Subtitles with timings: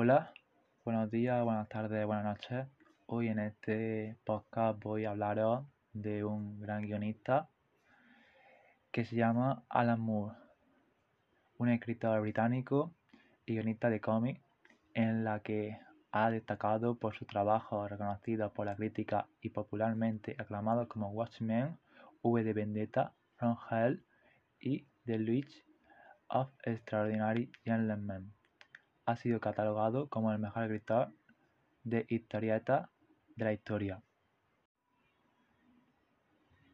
[0.00, 0.32] Hola,
[0.84, 2.68] buenos días, buenas tardes, buenas noches.
[3.06, 7.50] Hoy en este podcast voy a hablaros de un gran guionista
[8.92, 10.36] que se llama Alan Moore,
[11.56, 12.94] un escritor británico
[13.44, 14.40] y guionista de cómics
[14.94, 15.80] en la que
[16.12, 21.76] ha destacado por su trabajo reconocido por la crítica y popularmente aclamado como Watchmen,
[22.22, 24.04] V de Vendetta, From Hell
[24.60, 25.64] y The Luigi
[26.28, 28.37] of Extraordinary Gentlemen.
[29.08, 31.10] Ha sido catalogado como el mejor escritor
[31.82, 32.90] de historietas
[33.36, 34.02] de la historia.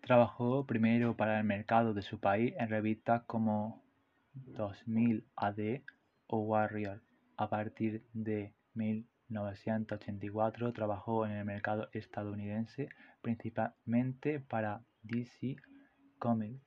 [0.01, 3.85] Trabajó primero para el mercado de su país en revistas como
[4.33, 5.83] 2000 AD
[6.27, 7.01] o Warrior.
[7.37, 12.89] A partir de 1984 trabajó en el mercado estadounidense,
[13.23, 15.55] principalmente para DC
[16.19, 16.61] Comics.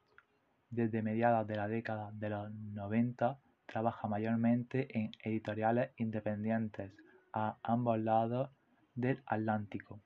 [0.69, 6.91] Desde mediados de la década de los 90 trabaja mayormente en editoriales independientes
[7.33, 8.49] a ambos lados
[8.95, 9.99] del Atlántico.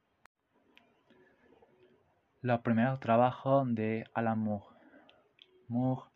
[2.42, 4.66] Los primeros trabajos de Alan Moore.
[5.68, 6.10] Moore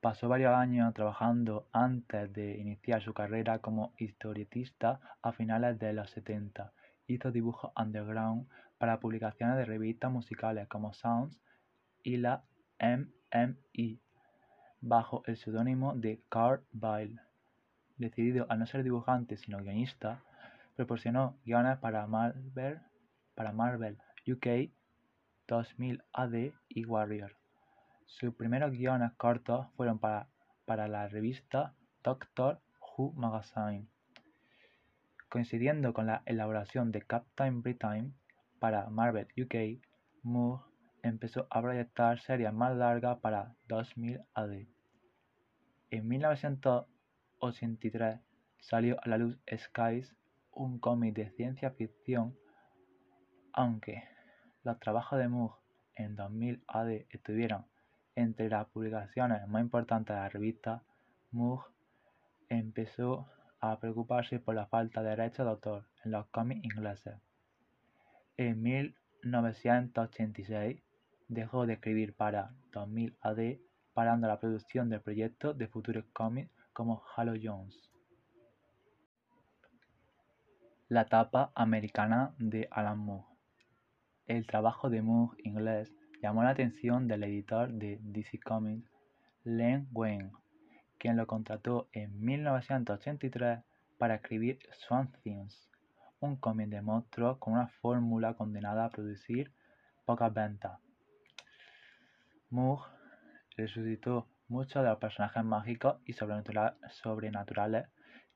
[0.00, 6.10] pasó varios años trabajando antes de iniciar su carrera como historietista a finales de los
[6.10, 6.72] 70.
[7.06, 11.38] Hizo dibujos underground para publicaciones de revistas musicales como Sounds
[12.02, 12.42] y la
[12.80, 14.00] MMI
[14.80, 17.20] bajo el seudónimo de Carl Byle.
[17.96, 20.22] Decidido a no ser dibujante sino guionista,
[20.76, 22.80] proporcionó guiones para Marvel,
[23.34, 24.70] para Marvel UK
[25.46, 27.36] 2000 AD y Warrior.
[28.06, 30.28] Sus primeros guiones cortos fueron para,
[30.64, 33.86] para la revista Doctor Who Magazine.
[35.28, 38.14] Coincidiendo con la elaboración de Captain Britain
[38.58, 39.80] para Marvel UK,
[40.22, 40.69] Moore
[41.02, 44.66] empezó a proyectar series más largas para 2000 AD.
[45.90, 48.20] En 1983
[48.58, 50.14] salió a la luz Skies,
[50.52, 52.36] un cómic de ciencia ficción,
[53.52, 54.04] aunque
[54.62, 55.54] los trabajos de Moore
[55.94, 57.64] en 2000 AD estuvieron
[58.14, 60.84] entre las publicaciones más importantes de la revista.
[61.30, 61.64] Moore
[62.48, 63.28] empezó
[63.60, 67.14] a preocuparse por la falta de derechos de autor en los cómics ingleses.
[68.36, 70.80] En 1986
[71.30, 73.58] dejó de escribir para 2000 AD,
[73.94, 77.88] parando la producción de proyectos de futuros cómics como Halo Jones.
[80.88, 83.26] La etapa americana de Alan Moore.
[84.26, 88.90] El trabajo de Moore inglés llamó la atención del editor de DC Comics,
[89.44, 90.32] Len Wein,
[90.98, 93.60] quien lo contrató en 1983
[93.98, 95.70] para escribir Swamp Things,
[96.18, 99.52] un cómic de monstruos con una fórmula condenada a producir
[100.04, 100.89] pocas ventas.
[102.50, 102.82] Moore
[103.56, 107.86] resucitó muchos de los personajes mágicos y sobrenaturales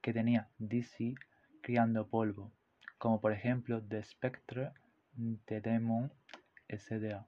[0.01, 1.15] que tenía DC
[1.63, 2.53] criando polvo,
[2.99, 4.73] como por ejemplo The Spectre,
[5.47, 6.13] The Demon,
[6.69, 7.23] etc.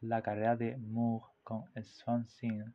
[0.00, 1.64] La carrera de Moore con
[2.38, 2.72] Thing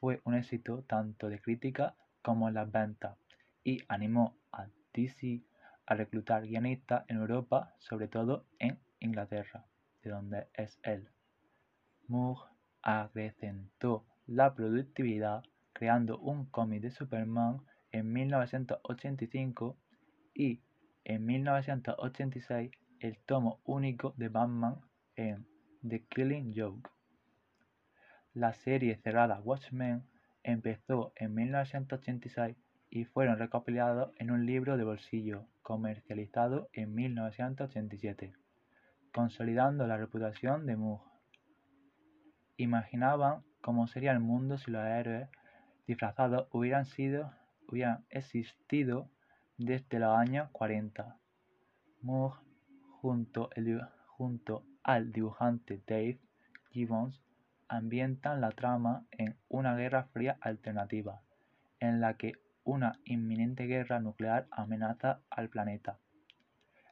[0.00, 3.16] fue un éxito tanto de crítica como en las ventas
[3.62, 5.42] y animó a DC
[5.86, 9.64] a reclutar guionistas en Europa, sobre todo en Inglaterra,
[10.02, 11.08] de donde es él.
[12.08, 12.40] Moore
[12.82, 17.60] acrecentó la productividad creando un cómic de Superman
[17.92, 19.76] en 1985
[20.34, 20.60] y
[21.04, 22.70] en 1986
[23.00, 24.80] el tomo único de Batman
[25.16, 25.46] en
[25.86, 26.90] The Killing Joke.
[28.34, 30.04] La serie cerrada Watchmen
[30.42, 32.56] empezó en 1986
[32.90, 38.32] y fueron recopilados en un libro de bolsillo comercializado en 1987,
[39.12, 41.17] consolidando la reputación de Moore.
[42.60, 45.28] Imaginaban cómo sería el mundo si los héroes
[45.86, 47.32] disfrazados hubieran sido
[47.68, 49.08] hubieran existido
[49.58, 51.16] desde los años 40.
[52.02, 52.40] Moore,
[53.00, 53.48] junto,
[54.08, 56.18] junto al dibujante Dave
[56.70, 57.22] Gibbons,
[57.68, 61.22] ambientan la trama en una guerra fría alternativa,
[61.78, 62.32] en la que
[62.64, 66.00] una inminente guerra nuclear amenaza al planeta.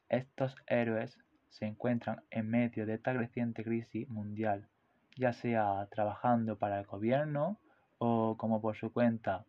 [0.09, 1.19] Estos héroes
[1.49, 4.69] se encuentran en medio de esta creciente crisis mundial
[5.17, 7.59] ya sea trabajando para el gobierno
[7.99, 9.45] o como por su cuenta,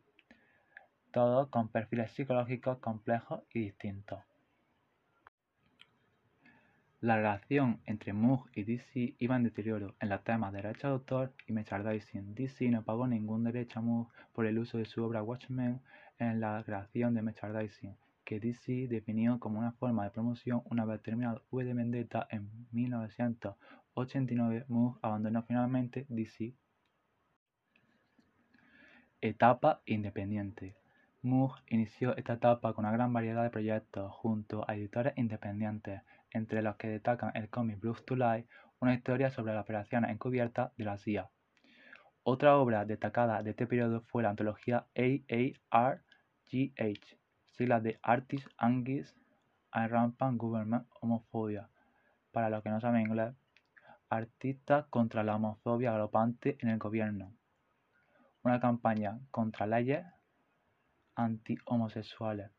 [1.12, 4.20] todos con perfiles psicológicos complejos y distintos.
[7.00, 10.94] La relación entre Moore y DC iba en deterioro en los temas de derecho de
[10.94, 12.34] autor y merchandising.
[12.34, 15.80] DC no pagó ningún derecho a Moore por el uso de su obra Watchmen
[16.18, 17.96] en la creación de merchandising,
[18.28, 22.52] que DC definió como una forma de promoción una vez terminado V de Vendetta en
[22.74, 26.54] 1989, Moore abandonó finalmente DC.
[29.22, 30.76] Etapa independiente.
[31.22, 36.02] Moore inició esta etapa con una gran variedad de proyectos junto a editores independientes,
[36.32, 38.50] entre los que destacan el cómic Blues to Life,
[38.82, 41.30] una historia sobre las operaciones encubiertas de la CIA.
[42.24, 46.02] Otra obra destacada de este periodo fue la antología AARGH,
[47.58, 49.18] siglas de Artists Against
[49.72, 51.70] and Rampant Government Homophobia,
[52.32, 53.34] para los que no saben inglés,
[54.10, 57.34] artistas contra la homofobia galopante en el gobierno,
[58.44, 60.06] una campaña contra leyes
[61.16, 62.52] anti-homosexuales.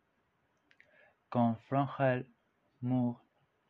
[1.28, 1.88] Con From
[2.80, 3.18] Moore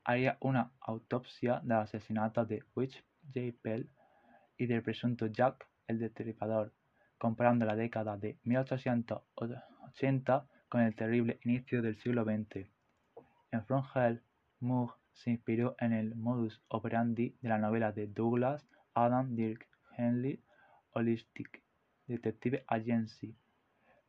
[0.04, 3.04] haría una autopsia del asesinato de Witch
[3.34, 3.54] J.
[3.62, 3.90] Pell
[4.56, 6.72] y del presunto Jack el Destripador,
[7.19, 12.67] comparando la década de 1880 con el terrible inicio del siglo XX.
[13.50, 14.23] En From Hell,
[14.61, 19.67] Moore se inspiró en el modus operandi de la novela de Douglas Adam Dirk
[19.97, 20.43] Henley
[20.93, 21.62] Holistic
[22.06, 23.37] Detective Agency,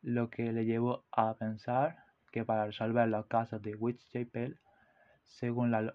[0.02, 4.58] lo que le llevó a pensar que para resolver los casos de Witch Chapel,
[5.26, 5.94] según la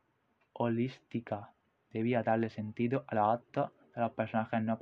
[0.54, 1.54] holística,
[1.92, 4.78] debía darle sentido a los actos de los personajes no,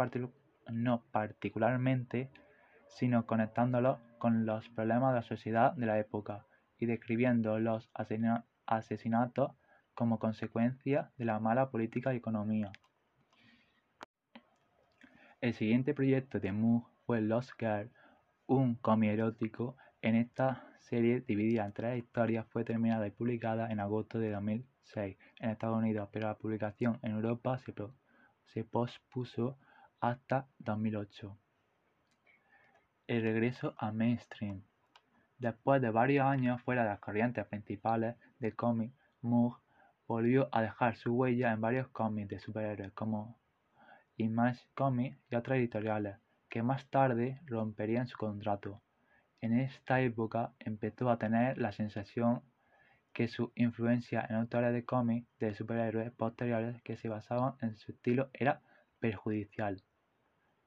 [0.71, 2.29] no particularmente,
[2.87, 6.45] sino conectándolos con los problemas de la sociedad de la época
[6.77, 9.51] y describiendo los asesinatos
[9.93, 12.71] como consecuencia de la mala política y economía.
[15.41, 17.91] El siguiente proyecto de Moore fue Lost Girl,
[18.45, 19.75] un cómic erótico.
[20.01, 25.17] En esta serie, dividida en tres historias, fue terminada y publicada en agosto de 2006
[25.41, 27.73] en Estados Unidos, pero la publicación en Europa se,
[28.45, 29.57] se pospuso
[29.99, 31.37] hasta 2008.
[33.05, 34.63] El regreso a mainstream.
[35.37, 39.57] Después de varios años fuera de las corrientes principales del cómic, Moore
[40.07, 43.37] volvió a dejar su huella en varios cómics de superhéroes como
[44.15, 46.15] Image Comics y otras editoriales,
[46.47, 48.81] que más tarde romperían su contrato.
[49.41, 52.41] En esta época empezó a tener la sensación
[53.11, 57.91] que su influencia en autores de cómics de superhéroes posteriores que se basaban en su
[57.91, 58.61] estilo era
[59.01, 59.83] perjudicial.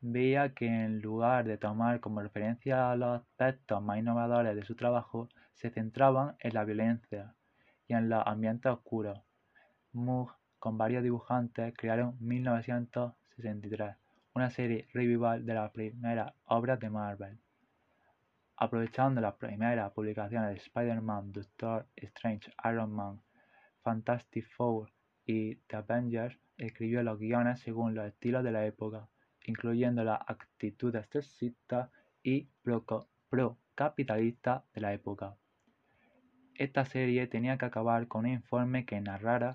[0.01, 5.29] Veía que en lugar de tomar como referencia los aspectos más innovadores de su trabajo,
[5.55, 7.35] se centraban en la violencia
[7.89, 9.21] y en los ambientes oscuros,
[9.93, 13.97] Moore con varios dibujantes crearon "1963",
[14.35, 17.39] una serie revival de las primeras obras de Marvel.
[18.57, 23.23] Aprovechando las primeras publicaciones de Spider-Man, Doctor Strange, Iron Man,
[23.83, 24.93] Fantastic Four
[25.25, 29.09] y The Avengers, escribió los guiones según los estilos de la época,
[29.47, 31.91] incluyendo las actitudes sexistas
[32.23, 32.49] y
[33.31, 35.37] pro-capitalistas de la época.
[36.55, 39.55] Esta serie tenía que acabar con un informe que narrara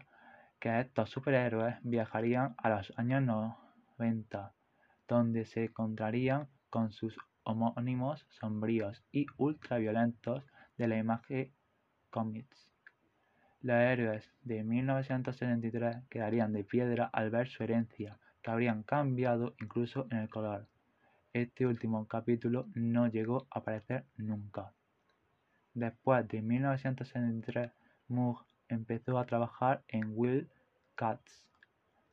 [0.59, 4.53] que estos superhéroes viajarían a los años 90,
[5.07, 10.45] donde se encontrarían con sus homónimos sombríos y ultraviolentos
[10.77, 11.51] de la imagen
[12.11, 12.69] comics.
[13.61, 20.07] Los héroes de 1973 quedarían de piedra al ver su herencia, que habrían cambiado incluso
[20.11, 20.67] en el color.
[21.33, 24.73] Este último capítulo no llegó a aparecer nunca.
[25.73, 27.71] Después de 1973,
[28.09, 30.49] Moore empezó a trabajar en Will
[30.95, 31.45] Cats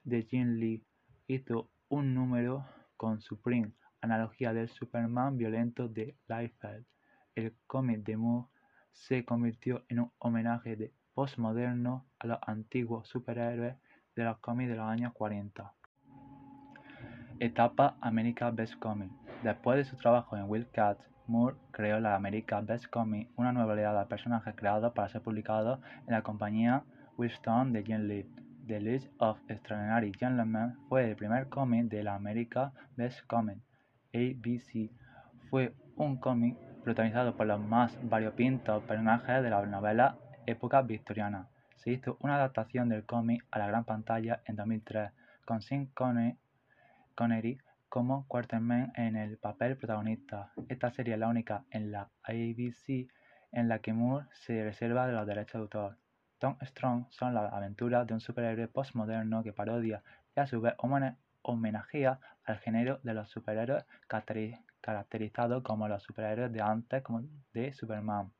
[0.05, 0.85] de Jim Lee.
[1.27, 2.65] Hizo un número
[2.97, 6.87] con Supreme, analogía del Superman violento de Liefeld.
[7.35, 8.49] El cómic de Moore
[8.93, 13.77] se convirtió en un homenaje de postmoderno a los antiguos superhéroes
[14.15, 15.75] de los cómics de los años 40.
[17.41, 19.11] Etapa America Best Comic.
[19.45, 23.75] Después de su trabajo en Will Cats, Moore creó la America Best Comic, una nueva
[23.75, 25.79] oleada de personajes creados para ser publicados
[26.09, 26.83] en la compañía
[27.17, 28.27] Wildstorm de Jim Lee.
[28.67, 33.59] The List of Extraordinary Gentlemen fue el primer cómic de la America Best Comic,
[34.13, 34.91] ABC.
[35.49, 40.17] Fue un cómic protagonizado por los más variopintos personajes de la novela
[40.47, 41.47] época victoriana.
[41.77, 45.13] Se hizo una adaptación del cómic a la gran pantalla en 2003,
[45.45, 46.37] con Sean Connery
[47.89, 50.53] como Quarterman en el papel protagonista.
[50.69, 53.09] Esta es la única en la ABC
[53.51, 55.99] en la que Moore se reserva de los derechos de autor.
[56.39, 60.05] Tom Strong son las aventuras de un superhéroe postmoderno que parodia
[60.37, 60.75] y a su vez
[61.43, 63.85] homenajea al género de los superhéroes
[64.81, 67.23] caracterizados como los superhéroes de antes como
[67.53, 68.31] de Superman.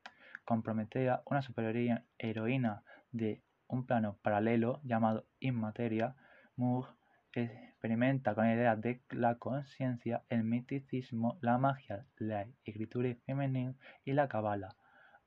[0.45, 6.15] Comprometida una superheroína de un plano paralelo llamado Inmateria,
[6.55, 6.87] Moore
[7.33, 14.27] experimenta con ideas de la conciencia, el misticismo, la magia, la escritura femenina y la
[14.27, 14.75] cabala.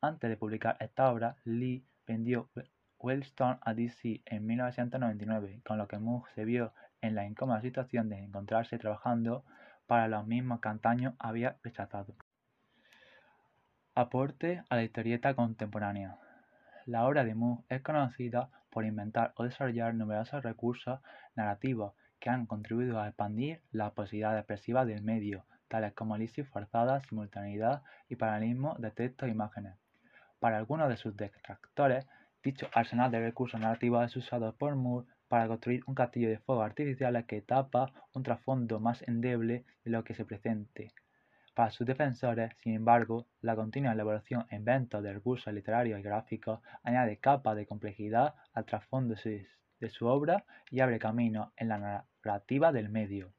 [0.00, 2.50] Antes de publicar esta obra, Lee vendió
[2.98, 8.08] Wildstorm a DC en 1999, con lo que Moore se vio en la incómoda situación
[8.08, 9.44] de encontrarse trabajando
[9.86, 12.14] para los mismos que antaño había rechazado.
[13.94, 16.16] Aporte a la historieta contemporánea.
[16.86, 20.98] La obra de Moore es conocida por inventar o desarrollar numerosos recursos
[21.36, 27.00] narrativos que han contribuido a expandir las posibilidades expresivas del medio, tales como elipsis forzada,
[27.00, 29.76] simultaneidad y paralelismo de texto e imágenes.
[30.40, 32.04] Para algunos de sus detractores,
[32.42, 36.64] dicho arsenal de recursos narrativos es usado por Moore para construir un castillo de fuegos
[36.64, 40.92] artificiales que tapa un trasfondo más endeble de lo que se presente.
[41.54, 46.60] Para sus defensores, sin embargo, la continua elaboración e invento de recursos literarios y gráficos
[46.82, 52.72] añade capas de complejidad al trasfondo de su obra y abre camino en la narrativa
[52.72, 53.34] del medio.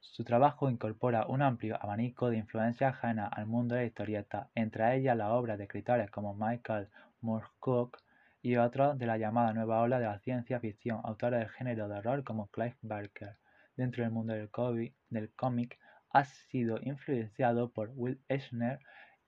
[0.00, 4.96] Su trabajo incorpora un amplio abanico de influencias ajenas al mundo de la historieta, entre
[4.96, 6.88] ellas la obra de escritores como Michael
[7.20, 7.98] Moorcock
[8.42, 11.98] y otros de la llamada nueva ola de la ciencia ficción, autores del género de
[11.98, 13.36] horror como Clive Barker.
[13.76, 15.78] Dentro del mundo del cómic,
[16.10, 18.80] ha sido influenciado por Will Eisner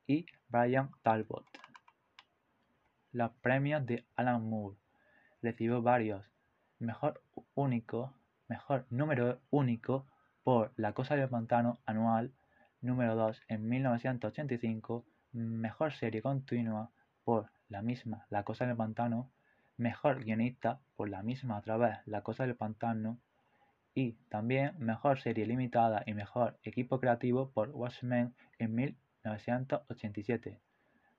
[0.07, 1.47] y Brian Talbot.
[3.13, 4.77] Los premios de Alan Moore
[5.43, 6.25] recibió varios.
[6.79, 7.23] Mejor
[7.55, 8.15] único,
[8.49, 10.07] mejor número único
[10.45, 12.33] por La Cosa del Pantano anual,
[12.81, 16.91] número 2 en 1985, mejor serie continua
[17.25, 19.31] por la misma La Cosa del Pantano,
[19.77, 23.19] mejor guionista por la misma otra vez La Cosa del Pantano
[23.99, 30.61] y también Mejor Serie Limitada y Mejor Equipo Creativo por Watchmen en 1987.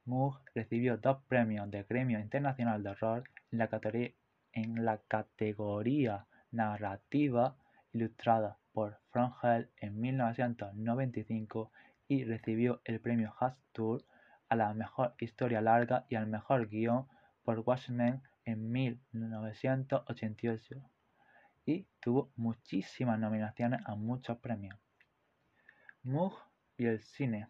[0.05, 7.57] Moore recibió dos premios del Gremio Internacional de Horror en la, categoría Narrativa
[7.91, 11.74] Ilustrada por From Hell en 1995
[12.07, 13.36] y recibió el premio
[13.74, 14.05] Tour
[14.48, 17.07] a la mejor historia larga y al mejor guion
[17.43, 20.89] por Watchmen en 1988
[21.66, 24.78] y tuvo muchísimas nominaciones a muchos premios.
[26.04, 26.36] Moore
[26.78, 27.48] y el cine.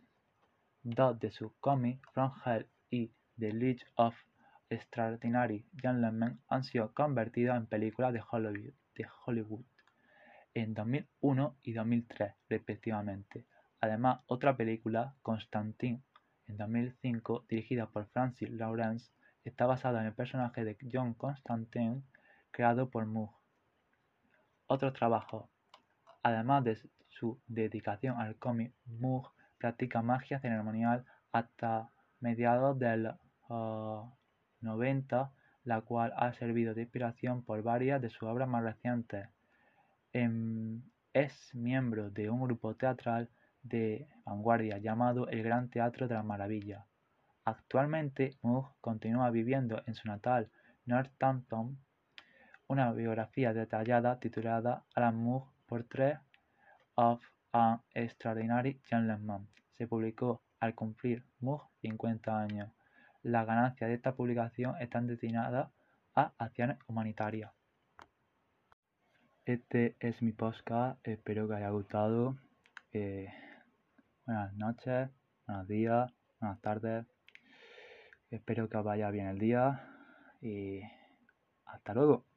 [0.81, 4.15] Dos de sus cómics, From Hell y The League of
[4.69, 9.65] Extraordinary Gentlemen, han sido convertidos en películas de Hollywood, de Hollywood
[10.53, 13.45] en 2001 y 2003 respectivamente.
[13.81, 16.01] Además, otra película, Constantine,
[16.47, 19.11] en 2005, dirigida por Francis Lawrence,
[19.43, 22.03] está basada en el personaje de John Constantine
[22.51, 23.38] creado por Moore.
[24.71, 25.49] Otro trabajo.
[26.21, 33.11] Además de su dedicación al cómic, Moore practica magia ceremonial hasta mediados del
[34.61, 35.31] 90,
[35.63, 39.27] la cual ha servido de inspiración por varias de sus obras más recientes.
[40.13, 40.83] Em,
[41.13, 43.27] es miembro de un grupo teatral
[43.63, 46.85] de vanguardia llamado el Gran Teatro de la Maravilla.
[47.43, 50.51] Actualmente, Moore continúa viviendo en su natal
[50.85, 51.79] Northampton
[52.69, 56.19] una biografía detallada titulada Alan Moore Portrait
[56.95, 57.19] of
[57.51, 62.69] an Extraordinary Gentleman se publicó al cumplir Moore 50 años.
[63.23, 65.71] Las ganancias de esta publicación están destinadas
[66.13, 67.51] a acciones humanitarias.
[69.45, 72.37] Este es mi podcast, espero que haya gustado.
[72.93, 73.33] Eh,
[74.27, 75.09] buenas noches,
[75.47, 77.07] buenos días, buenas tardes.
[78.29, 79.81] Espero que os vaya bien el día
[80.39, 80.81] y
[81.65, 82.28] hasta luego.